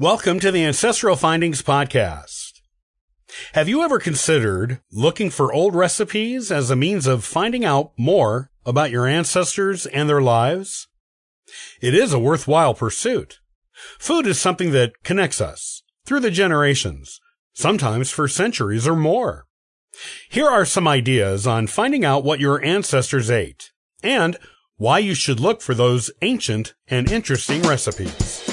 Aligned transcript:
Welcome 0.00 0.40
to 0.40 0.50
the 0.50 0.64
Ancestral 0.64 1.14
Findings 1.14 1.60
Podcast. 1.60 2.62
Have 3.52 3.68
you 3.68 3.82
ever 3.82 3.98
considered 3.98 4.80
looking 4.90 5.28
for 5.28 5.52
old 5.52 5.74
recipes 5.74 6.50
as 6.50 6.70
a 6.70 6.74
means 6.74 7.06
of 7.06 7.22
finding 7.22 7.66
out 7.66 7.92
more 7.98 8.50
about 8.64 8.90
your 8.90 9.06
ancestors 9.06 9.84
and 9.84 10.08
their 10.08 10.22
lives? 10.22 10.88
It 11.82 11.94
is 11.94 12.14
a 12.14 12.18
worthwhile 12.18 12.72
pursuit. 12.72 13.40
Food 13.98 14.26
is 14.26 14.40
something 14.40 14.70
that 14.70 15.02
connects 15.04 15.38
us 15.38 15.82
through 16.06 16.20
the 16.20 16.30
generations, 16.30 17.20
sometimes 17.52 18.10
for 18.10 18.26
centuries 18.26 18.88
or 18.88 18.96
more. 18.96 19.44
Here 20.30 20.48
are 20.48 20.64
some 20.64 20.88
ideas 20.88 21.46
on 21.46 21.66
finding 21.66 22.06
out 22.06 22.24
what 22.24 22.40
your 22.40 22.64
ancestors 22.64 23.30
ate 23.30 23.70
and 24.02 24.38
why 24.78 24.98
you 24.98 25.14
should 25.14 25.40
look 25.40 25.60
for 25.60 25.74
those 25.74 26.10
ancient 26.22 26.72
and 26.88 27.12
interesting 27.12 27.60
recipes. 27.60 28.49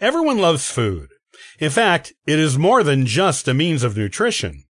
Everyone 0.00 0.38
loves 0.38 0.70
food. 0.70 1.10
In 1.58 1.70
fact, 1.70 2.14
it 2.26 2.38
is 2.38 2.56
more 2.56 2.82
than 2.82 3.04
just 3.04 3.46
a 3.46 3.52
means 3.52 3.82
of 3.82 3.96
nutrition. 3.96 4.64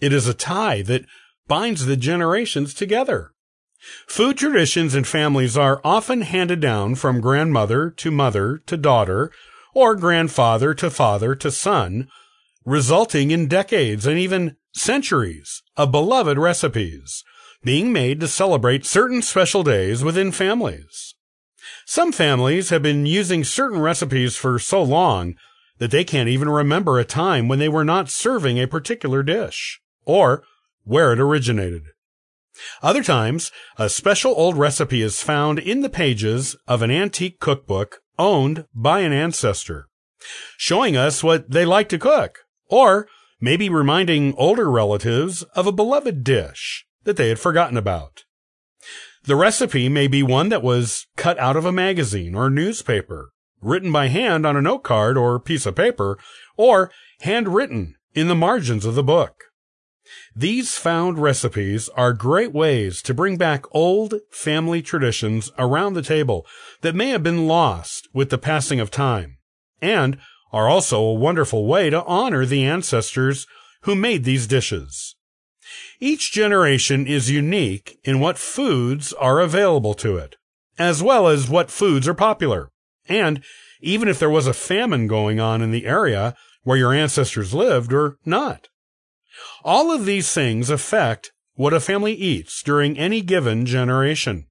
It 0.00 0.12
is 0.12 0.26
a 0.26 0.32
tie 0.32 0.80
that 0.82 1.04
binds 1.46 1.84
the 1.84 1.98
generations 1.98 2.72
together. 2.72 3.32
Food 4.06 4.38
traditions 4.38 4.94
in 4.94 5.04
families 5.04 5.56
are 5.56 5.82
often 5.84 6.22
handed 6.22 6.60
down 6.60 6.94
from 6.94 7.20
grandmother 7.20 7.90
to 7.90 8.10
mother 8.10 8.62
to 8.66 8.76
daughter, 8.78 9.30
or 9.74 9.94
grandfather 9.96 10.72
to 10.74 10.90
father 10.90 11.34
to 11.34 11.50
son, 11.50 12.08
resulting 12.64 13.30
in 13.30 13.48
decades 13.48 14.06
and 14.06 14.18
even 14.18 14.56
centuries 14.74 15.62
of 15.76 15.92
beloved 15.92 16.38
recipes 16.38 17.22
being 17.62 17.92
made 17.92 18.20
to 18.20 18.28
celebrate 18.28 18.86
certain 18.86 19.20
special 19.20 19.62
days 19.62 20.02
within 20.02 20.32
families. 20.32 21.14
Some 21.90 22.12
families 22.12 22.70
have 22.70 22.82
been 22.82 23.04
using 23.04 23.42
certain 23.42 23.80
recipes 23.80 24.36
for 24.36 24.60
so 24.60 24.80
long 24.80 25.34
that 25.78 25.90
they 25.90 26.04
can't 26.04 26.28
even 26.28 26.48
remember 26.48 27.00
a 27.00 27.04
time 27.04 27.48
when 27.48 27.58
they 27.58 27.68
were 27.68 27.84
not 27.84 28.08
serving 28.08 28.60
a 28.60 28.68
particular 28.68 29.24
dish 29.24 29.80
or 30.04 30.44
where 30.84 31.12
it 31.12 31.18
originated. 31.18 31.82
Other 32.80 33.02
times, 33.02 33.50
a 33.76 33.88
special 33.88 34.32
old 34.36 34.56
recipe 34.56 35.02
is 35.02 35.24
found 35.24 35.58
in 35.58 35.80
the 35.80 35.88
pages 35.88 36.54
of 36.68 36.80
an 36.82 36.92
antique 36.92 37.40
cookbook 37.40 37.98
owned 38.20 38.66
by 38.72 39.00
an 39.00 39.12
ancestor, 39.12 39.88
showing 40.56 40.96
us 40.96 41.24
what 41.24 41.50
they 41.50 41.64
like 41.64 41.88
to 41.88 41.98
cook, 41.98 42.38
or 42.68 43.08
maybe 43.40 43.68
reminding 43.68 44.32
older 44.36 44.70
relatives 44.70 45.42
of 45.56 45.66
a 45.66 45.72
beloved 45.72 46.22
dish 46.22 46.86
that 47.02 47.16
they 47.16 47.30
had 47.30 47.40
forgotten 47.40 47.76
about. 47.76 48.22
The 49.24 49.36
recipe 49.36 49.88
may 49.88 50.06
be 50.06 50.22
one 50.22 50.48
that 50.48 50.62
was 50.62 51.06
cut 51.16 51.38
out 51.38 51.56
of 51.56 51.66
a 51.66 51.72
magazine 51.72 52.34
or 52.34 52.48
newspaper, 52.48 53.30
written 53.60 53.92
by 53.92 54.08
hand 54.08 54.46
on 54.46 54.56
a 54.56 54.62
note 54.62 54.82
card 54.82 55.18
or 55.18 55.38
piece 55.38 55.66
of 55.66 55.76
paper, 55.76 56.18
or 56.56 56.90
handwritten 57.20 57.96
in 58.14 58.28
the 58.28 58.34
margins 58.34 58.86
of 58.86 58.94
the 58.94 59.02
book. 59.02 59.44
These 60.34 60.76
found 60.76 61.18
recipes 61.18 61.88
are 61.90 62.12
great 62.12 62.52
ways 62.52 63.02
to 63.02 63.14
bring 63.14 63.36
back 63.36 63.64
old 63.72 64.14
family 64.30 64.82
traditions 64.82 65.52
around 65.58 65.94
the 65.94 66.02
table 66.02 66.46
that 66.80 66.94
may 66.94 67.10
have 67.10 67.22
been 67.22 67.46
lost 67.46 68.08
with 68.12 68.30
the 68.30 68.38
passing 68.38 68.80
of 68.80 68.90
time, 68.90 69.38
and 69.80 70.18
are 70.52 70.68
also 70.68 71.00
a 71.00 71.14
wonderful 71.14 71.66
way 71.66 71.90
to 71.90 72.02
honor 72.04 72.44
the 72.44 72.64
ancestors 72.64 73.46
who 73.82 73.94
made 73.94 74.24
these 74.24 74.46
dishes. 74.46 75.14
Each 76.00 76.32
generation 76.32 77.06
is 77.06 77.30
unique 77.30 77.98
in 78.04 78.20
what 78.20 78.38
foods 78.38 79.12
are 79.14 79.40
available 79.40 79.94
to 79.94 80.16
it, 80.16 80.36
as 80.78 81.02
well 81.02 81.28
as 81.28 81.48
what 81.48 81.70
foods 81.70 82.08
are 82.08 82.14
popular. 82.14 82.70
And 83.08 83.42
even 83.80 84.08
if 84.08 84.18
there 84.18 84.30
was 84.30 84.46
a 84.46 84.52
famine 84.52 85.06
going 85.06 85.40
on 85.40 85.62
in 85.62 85.70
the 85.70 85.86
area 85.86 86.34
where 86.62 86.76
your 86.76 86.92
ancestors 86.92 87.54
lived 87.54 87.92
or 87.92 88.18
not. 88.24 88.68
All 89.64 89.90
of 89.90 90.04
these 90.04 90.32
things 90.32 90.70
affect 90.70 91.32
what 91.54 91.72
a 91.72 91.80
family 91.80 92.12
eats 92.12 92.62
during 92.62 92.98
any 92.98 93.20
given 93.20 93.66
generation. 93.66 94.46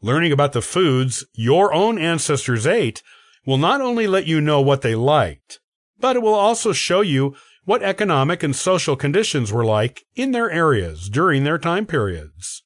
Learning 0.00 0.32
about 0.32 0.52
the 0.52 0.62
foods 0.62 1.24
your 1.34 1.72
own 1.72 1.98
ancestors 1.98 2.66
ate 2.66 3.02
will 3.44 3.58
not 3.58 3.80
only 3.80 4.06
let 4.06 4.26
you 4.26 4.40
know 4.40 4.60
what 4.60 4.82
they 4.82 4.94
liked, 4.94 5.60
but 5.98 6.16
it 6.16 6.22
will 6.22 6.34
also 6.34 6.72
show 6.72 7.00
you 7.00 7.34
what 7.68 7.82
economic 7.82 8.42
and 8.42 8.56
social 8.56 8.96
conditions 8.96 9.52
were 9.52 9.62
like 9.62 10.06
in 10.14 10.32
their 10.32 10.50
areas 10.50 11.10
during 11.10 11.44
their 11.44 11.58
time 11.58 11.84
periods. 11.84 12.62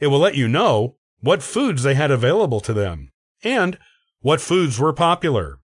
It 0.00 0.06
will 0.06 0.18
let 0.18 0.34
you 0.34 0.48
know 0.48 0.96
what 1.20 1.42
foods 1.42 1.82
they 1.82 1.92
had 1.92 2.10
available 2.10 2.60
to 2.60 2.72
them 2.72 3.12
and 3.42 3.76
what 4.20 4.40
foods 4.40 4.80
were 4.80 4.94
popular. 4.94 5.58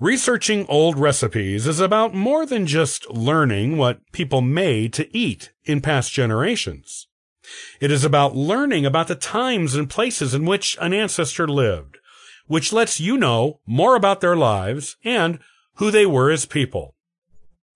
Researching 0.00 0.64
old 0.66 0.98
recipes 0.98 1.66
is 1.66 1.78
about 1.78 2.14
more 2.14 2.46
than 2.46 2.66
just 2.66 3.10
learning 3.10 3.76
what 3.76 4.00
people 4.12 4.40
made 4.40 4.94
to 4.94 5.14
eat 5.14 5.52
in 5.62 5.82
past 5.82 6.10
generations. 6.10 7.06
It 7.82 7.90
is 7.90 8.02
about 8.02 8.34
learning 8.34 8.86
about 8.86 9.08
the 9.08 9.14
times 9.14 9.74
and 9.74 9.90
places 9.90 10.32
in 10.32 10.46
which 10.46 10.78
an 10.80 10.94
ancestor 10.94 11.46
lived, 11.46 11.98
which 12.46 12.72
lets 12.72 12.98
you 12.98 13.18
know 13.18 13.60
more 13.66 13.94
about 13.94 14.22
their 14.22 14.36
lives 14.36 14.96
and 15.04 15.38
who 15.74 15.90
they 15.90 16.06
were 16.06 16.30
as 16.30 16.46
people. 16.46 16.94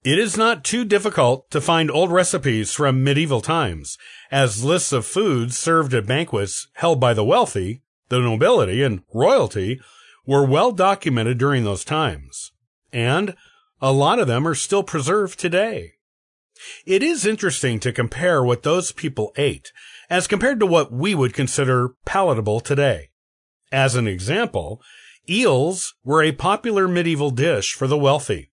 It 0.06 0.20
is 0.20 0.36
not 0.36 0.62
too 0.62 0.84
difficult 0.84 1.50
to 1.50 1.60
find 1.60 1.90
old 1.90 2.12
recipes 2.12 2.70
from 2.70 3.02
medieval 3.02 3.40
times, 3.40 3.98
as 4.30 4.62
lists 4.62 4.92
of 4.92 5.04
foods 5.04 5.58
served 5.58 5.92
at 5.94 6.06
banquets 6.06 6.68
held 6.74 7.00
by 7.00 7.12
the 7.12 7.24
wealthy, 7.24 7.82
the 8.08 8.20
nobility, 8.20 8.84
and 8.84 9.02
royalty 9.12 9.80
were 10.24 10.46
well 10.46 10.70
documented 10.70 11.38
during 11.38 11.64
those 11.64 11.84
times. 11.84 12.52
And 12.92 13.34
a 13.82 13.90
lot 13.90 14.20
of 14.20 14.28
them 14.28 14.46
are 14.46 14.54
still 14.54 14.84
preserved 14.84 15.40
today. 15.40 15.94
It 16.86 17.02
is 17.02 17.26
interesting 17.26 17.80
to 17.80 17.92
compare 17.92 18.44
what 18.44 18.62
those 18.62 18.92
people 18.92 19.32
ate 19.36 19.72
as 20.08 20.28
compared 20.28 20.60
to 20.60 20.66
what 20.66 20.92
we 20.92 21.16
would 21.16 21.34
consider 21.34 21.96
palatable 22.04 22.60
today. 22.60 23.08
As 23.72 23.96
an 23.96 24.06
example, 24.06 24.80
eels 25.28 25.96
were 26.04 26.22
a 26.22 26.30
popular 26.30 26.86
medieval 26.86 27.32
dish 27.32 27.72
for 27.72 27.88
the 27.88 27.98
wealthy 27.98 28.52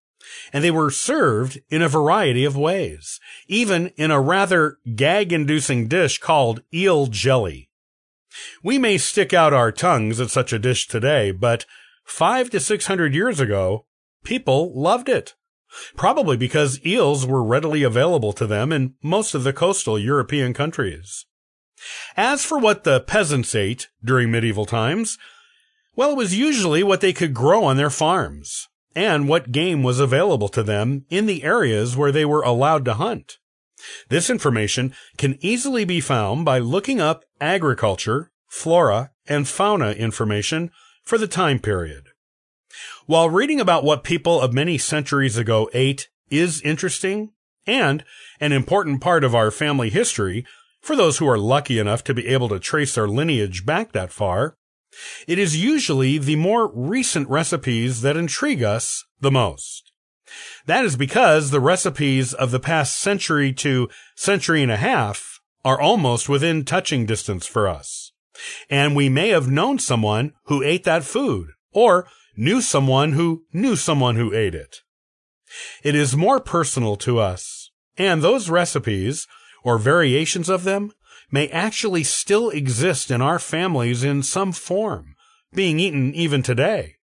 and 0.52 0.62
they 0.62 0.70
were 0.70 0.90
served 0.90 1.58
in 1.68 1.82
a 1.82 1.88
variety 1.88 2.44
of 2.44 2.56
ways, 2.56 3.20
even 3.46 3.88
in 3.96 4.10
a 4.10 4.20
rather 4.20 4.78
gag-inducing 4.94 5.88
dish 5.88 6.18
called 6.18 6.62
eel 6.72 7.06
jelly. 7.06 7.70
We 8.62 8.78
may 8.78 8.98
stick 8.98 9.32
out 9.32 9.52
our 9.52 9.70
tongues 9.70 10.20
at 10.20 10.30
such 10.30 10.52
a 10.52 10.58
dish 10.58 10.88
today, 10.88 11.30
but 11.30 11.66
five 12.04 12.50
to 12.50 12.60
six 12.60 12.86
hundred 12.86 13.14
years 13.14 13.40
ago, 13.40 13.86
people 14.24 14.72
loved 14.74 15.08
it. 15.08 15.34
Probably 15.96 16.36
because 16.36 16.84
eels 16.86 17.26
were 17.26 17.42
readily 17.42 17.82
available 17.82 18.32
to 18.34 18.46
them 18.46 18.72
in 18.72 18.94
most 19.02 19.34
of 19.34 19.44
the 19.44 19.52
coastal 19.52 19.98
European 19.98 20.54
countries. 20.54 21.26
As 22.16 22.44
for 22.44 22.58
what 22.58 22.84
the 22.84 23.00
peasants 23.00 23.54
ate 23.54 23.88
during 24.02 24.30
medieval 24.30 24.66
times, 24.66 25.18
well, 25.96 26.12
it 26.12 26.16
was 26.16 26.38
usually 26.38 26.82
what 26.82 27.00
they 27.00 27.12
could 27.12 27.34
grow 27.34 27.64
on 27.64 27.76
their 27.76 27.90
farms 27.90 28.68
and 28.94 29.28
what 29.28 29.52
game 29.52 29.82
was 29.82 30.00
available 30.00 30.48
to 30.48 30.62
them 30.62 31.04
in 31.10 31.26
the 31.26 31.42
areas 31.42 31.96
where 31.96 32.12
they 32.12 32.24
were 32.24 32.42
allowed 32.42 32.84
to 32.84 32.94
hunt. 32.94 33.38
This 34.08 34.30
information 34.30 34.94
can 35.18 35.38
easily 35.40 35.84
be 35.84 36.00
found 36.00 36.44
by 36.44 36.58
looking 36.58 37.00
up 37.00 37.24
agriculture, 37.40 38.30
flora, 38.48 39.10
and 39.26 39.48
fauna 39.48 39.92
information 39.92 40.70
for 41.02 41.18
the 41.18 41.26
time 41.26 41.58
period. 41.58 42.04
While 43.06 43.30
reading 43.30 43.60
about 43.60 43.84
what 43.84 44.04
people 44.04 44.40
of 44.40 44.52
many 44.52 44.78
centuries 44.78 45.36
ago 45.36 45.68
ate 45.74 46.08
is 46.30 46.62
interesting 46.62 47.32
and 47.66 48.04
an 48.40 48.52
important 48.52 49.00
part 49.00 49.24
of 49.24 49.34
our 49.34 49.50
family 49.50 49.90
history 49.90 50.46
for 50.80 50.96
those 50.96 51.18
who 51.18 51.28
are 51.28 51.38
lucky 51.38 51.78
enough 51.78 52.04
to 52.04 52.14
be 52.14 52.26
able 52.26 52.48
to 52.48 52.58
trace 52.58 52.94
their 52.94 53.08
lineage 53.08 53.64
back 53.64 53.92
that 53.92 54.12
far, 54.12 54.56
it 55.26 55.38
is 55.38 55.62
usually 55.62 56.18
the 56.18 56.36
more 56.36 56.70
recent 56.74 57.28
recipes 57.28 58.02
that 58.02 58.16
intrigue 58.16 58.62
us 58.62 59.04
the 59.20 59.30
most. 59.30 59.92
That 60.66 60.84
is 60.84 60.96
because 60.96 61.50
the 61.50 61.60
recipes 61.60 62.32
of 62.32 62.50
the 62.50 62.60
past 62.60 62.98
century 62.98 63.52
to 63.54 63.88
century 64.16 64.62
and 64.62 64.72
a 64.72 64.76
half 64.76 65.40
are 65.64 65.80
almost 65.80 66.28
within 66.28 66.64
touching 66.64 67.06
distance 67.06 67.46
for 67.46 67.68
us. 67.68 68.12
And 68.68 68.96
we 68.96 69.08
may 69.08 69.28
have 69.28 69.48
known 69.48 69.78
someone 69.78 70.32
who 70.44 70.62
ate 70.62 70.84
that 70.84 71.04
food 71.04 71.50
or 71.72 72.08
knew 72.36 72.60
someone 72.60 73.12
who 73.12 73.44
knew 73.52 73.76
someone 73.76 74.16
who 74.16 74.34
ate 74.34 74.54
it. 74.54 74.78
It 75.82 75.94
is 75.94 76.16
more 76.16 76.40
personal 76.40 76.96
to 76.96 77.20
us, 77.20 77.70
and 77.96 78.22
those 78.22 78.50
recipes, 78.50 79.28
or 79.62 79.78
variations 79.78 80.48
of 80.48 80.64
them, 80.64 80.92
may 81.30 81.48
actually 81.48 82.04
still 82.04 82.50
exist 82.50 83.10
in 83.10 83.20
our 83.20 83.38
families 83.38 84.04
in 84.04 84.22
some 84.22 84.52
form, 84.52 85.14
being 85.52 85.80
eaten 85.80 86.14
even 86.14 86.42
today. 86.42 86.96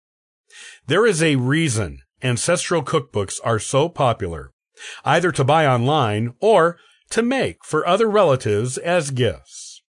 There 0.87 1.05
is 1.05 1.21
a 1.21 1.35
reason 1.35 1.99
ancestral 2.21 2.83
cookbooks 2.83 3.39
are 3.43 3.59
so 3.59 3.89
popular, 3.89 4.51
either 5.05 5.31
to 5.31 5.43
buy 5.43 5.65
online 5.65 6.33
or 6.39 6.77
to 7.11 7.21
make 7.21 7.63
for 7.63 7.87
other 7.87 8.09
relatives 8.09 8.77
as 8.77 9.11
gifts. 9.11 9.81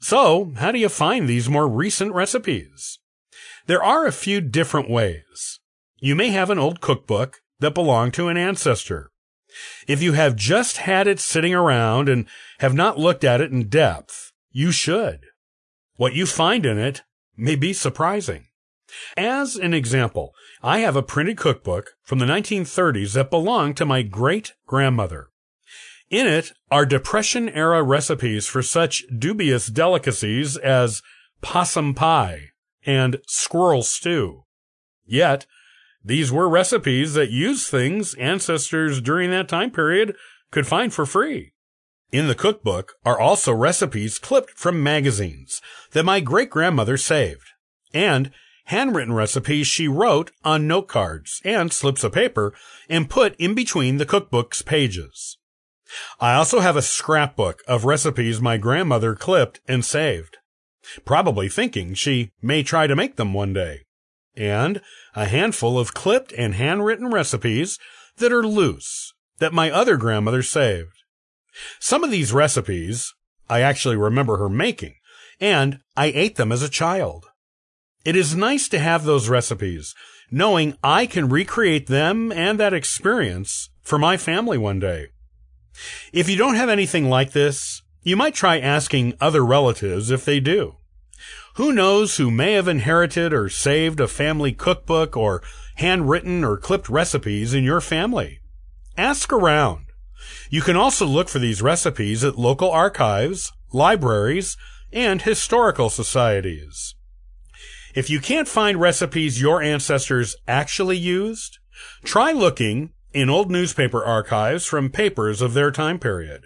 So, 0.00 0.52
how 0.56 0.72
do 0.72 0.78
you 0.78 0.88
find 0.88 1.28
these 1.28 1.48
more 1.48 1.68
recent 1.68 2.12
recipes? 2.12 2.98
There 3.66 3.82
are 3.82 4.06
a 4.06 4.12
few 4.12 4.40
different 4.40 4.90
ways. 4.90 5.60
You 6.00 6.16
may 6.16 6.30
have 6.30 6.50
an 6.50 6.58
old 6.58 6.80
cookbook 6.80 7.40
that 7.60 7.74
belonged 7.74 8.14
to 8.14 8.26
an 8.26 8.36
ancestor. 8.36 9.11
If 9.86 10.02
you 10.02 10.12
have 10.12 10.36
just 10.36 10.78
had 10.78 11.06
it 11.06 11.20
sitting 11.20 11.54
around 11.54 12.08
and 12.08 12.26
have 12.58 12.74
not 12.74 12.98
looked 12.98 13.24
at 13.24 13.40
it 13.40 13.52
in 13.52 13.68
depth, 13.68 14.32
you 14.50 14.72
should. 14.72 15.26
What 15.96 16.14
you 16.14 16.26
find 16.26 16.64
in 16.66 16.78
it 16.78 17.02
may 17.36 17.56
be 17.56 17.72
surprising. 17.72 18.46
As 19.16 19.56
an 19.56 19.72
example, 19.74 20.34
I 20.62 20.80
have 20.80 20.96
a 20.96 21.02
printed 21.02 21.36
cookbook 21.36 21.92
from 22.02 22.18
the 22.18 22.26
1930s 22.26 23.14
that 23.14 23.30
belonged 23.30 23.76
to 23.78 23.86
my 23.86 24.02
great 24.02 24.52
grandmother. 24.66 25.28
In 26.10 26.26
it 26.26 26.52
are 26.70 26.84
Depression 26.84 27.48
era 27.48 27.82
recipes 27.82 28.46
for 28.46 28.62
such 28.62 29.04
dubious 29.18 29.68
delicacies 29.68 30.58
as 30.58 31.02
possum 31.40 31.94
pie 31.94 32.50
and 32.84 33.18
squirrel 33.26 33.82
stew. 33.82 34.44
Yet, 35.06 35.46
these 36.04 36.32
were 36.32 36.48
recipes 36.48 37.14
that 37.14 37.30
used 37.30 37.68
things 37.68 38.14
ancestors 38.14 39.00
during 39.00 39.30
that 39.30 39.48
time 39.48 39.70
period 39.70 40.16
could 40.50 40.66
find 40.66 40.92
for 40.92 41.06
free. 41.06 41.52
In 42.10 42.28
the 42.28 42.34
cookbook 42.34 42.94
are 43.04 43.18
also 43.18 43.52
recipes 43.52 44.18
clipped 44.18 44.50
from 44.50 44.82
magazines 44.82 45.62
that 45.92 46.04
my 46.04 46.20
great 46.20 46.50
grandmother 46.50 46.96
saved, 46.96 47.48
and 47.94 48.30
handwritten 48.66 49.14
recipes 49.14 49.66
she 49.66 49.88
wrote 49.88 50.30
on 50.44 50.66
note 50.66 50.88
cards 50.88 51.40
and 51.44 51.72
slips 51.72 52.04
of 52.04 52.12
paper 52.12 52.52
and 52.88 53.10
put 53.10 53.34
in 53.36 53.54
between 53.54 53.96
the 53.96 54.06
cookbook's 54.06 54.62
pages. 54.62 55.38
I 56.20 56.34
also 56.34 56.60
have 56.60 56.76
a 56.76 56.82
scrapbook 56.82 57.62
of 57.66 57.84
recipes 57.84 58.40
my 58.40 58.56
grandmother 58.56 59.14
clipped 59.14 59.60
and 59.68 59.84
saved, 59.84 60.38
probably 61.04 61.48
thinking 61.48 61.94
she 61.94 62.30
may 62.40 62.62
try 62.62 62.86
to 62.86 62.96
make 62.96 63.16
them 63.16 63.34
one 63.34 63.52
day, 63.52 63.82
and 64.36 64.80
a 65.14 65.26
handful 65.26 65.78
of 65.78 65.94
clipped 65.94 66.32
and 66.32 66.54
handwritten 66.54 67.10
recipes 67.10 67.78
that 68.16 68.32
are 68.32 68.46
loose 68.46 69.12
that 69.38 69.52
my 69.52 69.70
other 69.70 69.96
grandmother 69.96 70.42
saved. 70.42 71.02
Some 71.80 72.04
of 72.04 72.10
these 72.10 72.32
recipes 72.32 73.12
I 73.48 73.60
actually 73.60 73.96
remember 73.96 74.38
her 74.38 74.48
making, 74.48 74.94
and 75.40 75.80
I 75.96 76.06
ate 76.06 76.36
them 76.36 76.52
as 76.52 76.62
a 76.62 76.68
child. 76.68 77.26
It 78.04 78.16
is 78.16 78.34
nice 78.34 78.68
to 78.68 78.78
have 78.78 79.04
those 79.04 79.28
recipes, 79.28 79.94
knowing 80.30 80.76
I 80.82 81.06
can 81.06 81.28
recreate 81.28 81.86
them 81.86 82.32
and 82.32 82.58
that 82.58 82.72
experience 82.72 83.68
for 83.82 83.98
my 83.98 84.16
family 84.16 84.56
one 84.56 84.78
day. 84.80 85.08
If 86.12 86.28
you 86.28 86.36
don't 86.36 86.54
have 86.54 86.68
anything 86.68 87.08
like 87.08 87.32
this, 87.32 87.82
you 88.02 88.16
might 88.16 88.34
try 88.34 88.58
asking 88.58 89.14
other 89.20 89.44
relatives 89.44 90.10
if 90.10 90.24
they 90.24 90.40
do. 90.40 90.76
Who 91.56 91.72
knows 91.72 92.16
who 92.16 92.30
may 92.30 92.52
have 92.54 92.66
inherited 92.66 93.34
or 93.34 93.50
saved 93.50 94.00
a 94.00 94.08
family 94.08 94.52
cookbook 94.52 95.16
or 95.16 95.42
handwritten 95.76 96.44
or 96.44 96.56
clipped 96.56 96.88
recipes 96.88 97.52
in 97.52 97.62
your 97.62 97.82
family? 97.82 98.40
Ask 98.96 99.32
around. 99.32 99.86
You 100.48 100.62
can 100.62 100.76
also 100.76 101.04
look 101.04 101.28
for 101.28 101.38
these 101.38 101.60
recipes 101.60 102.24
at 102.24 102.38
local 102.38 102.70
archives, 102.70 103.52
libraries, 103.72 104.56
and 104.92 105.20
historical 105.20 105.90
societies. 105.90 106.94
If 107.94 108.08
you 108.08 108.20
can't 108.20 108.48
find 108.48 108.80
recipes 108.80 109.40
your 109.40 109.62
ancestors 109.62 110.36
actually 110.48 110.96
used, 110.96 111.58
try 112.02 112.32
looking 112.32 112.92
in 113.12 113.28
old 113.28 113.50
newspaper 113.50 114.02
archives 114.02 114.64
from 114.64 114.88
papers 114.88 115.42
of 115.42 115.52
their 115.52 115.70
time 115.70 115.98
period. 115.98 116.44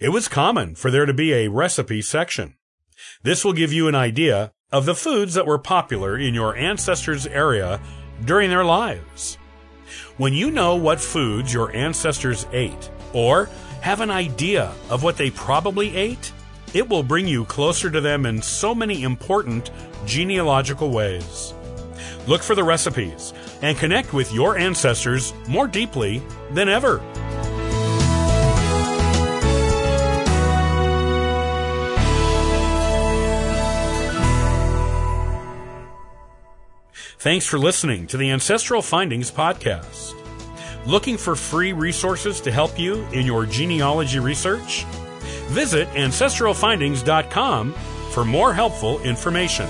It 0.00 0.10
was 0.10 0.28
common 0.28 0.76
for 0.76 0.92
there 0.92 1.06
to 1.06 1.14
be 1.14 1.32
a 1.32 1.48
recipe 1.48 2.02
section. 2.02 2.54
This 3.22 3.44
will 3.44 3.52
give 3.52 3.72
you 3.72 3.88
an 3.88 3.94
idea 3.94 4.52
of 4.70 4.86
the 4.86 4.94
foods 4.94 5.34
that 5.34 5.46
were 5.46 5.58
popular 5.58 6.16
in 6.18 6.34
your 6.34 6.56
ancestors' 6.56 7.26
area 7.26 7.80
during 8.24 8.50
their 8.50 8.64
lives. 8.64 9.38
When 10.16 10.34
you 10.34 10.50
know 10.50 10.76
what 10.76 11.00
foods 11.00 11.52
your 11.52 11.74
ancestors 11.74 12.46
ate, 12.52 12.90
or 13.12 13.48
have 13.80 14.00
an 14.00 14.10
idea 14.10 14.72
of 14.90 15.02
what 15.02 15.16
they 15.16 15.30
probably 15.30 15.96
ate, 15.96 16.32
it 16.74 16.88
will 16.88 17.02
bring 17.02 17.26
you 17.26 17.44
closer 17.44 17.90
to 17.90 18.00
them 18.00 18.26
in 18.26 18.42
so 18.42 18.74
many 18.74 19.02
important 19.02 19.70
genealogical 20.04 20.90
ways. 20.90 21.54
Look 22.26 22.42
for 22.42 22.54
the 22.54 22.64
recipes 22.64 23.32
and 23.62 23.78
connect 23.78 24.12
with 24.12 24.32
your 24.32 24.58
ancestors 24.58 25.32
more 25.48 25.66
deeply 25.66 26.22
than 26.50 26.68
ever. 26.68 27.00
Thanks 37.18 37.46
for 37.46 37.58
listening 37.58 38.06
to 38.08 38.16
the 38.16 38.30
Ancestral 38.30 38.80
Findings 38.80 39.28
Podcast. 39.28 40.14
Looking 40.86 41.16
for 41.16 41.34
free 41.34 41.72
resources 41.72 42.40
to 42.42 42.52
help 42.52 42.78
you 42.78 43.04
in 43.12 43.26
your 43.26 43.44
genealogy 43.44 44.20
research? 44.20 44.84
Visit 45.48 45.88
ancestralfindings.com 45.88 47.72
for 48.12 48.24
more 48.24 48.54
helpful 48.54 49.00
information. 49.00 49.66